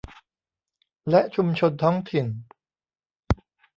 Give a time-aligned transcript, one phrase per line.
[1.09, 2.25] และชุมชนท้องถิ่น